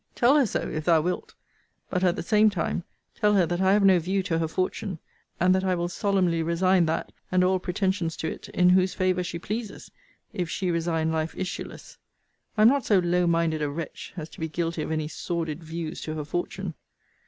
[0.15, 1.35] Tell her so, if thou wilt:
[1.91, 4.97] but, at the same time, tell her that I have no view to her fortune;
[5.39, 9.23] and that I will solemnly resign that, and all pretensions to it, in whose favour
[9.23, 9.91] she pleases,
[10.33, 11.97] if she resign life issueless.
[12.57, 15.63] I am not so low minded a wretch, as to be guilty of any sordid
[15.63, 16.73] views to her fortune.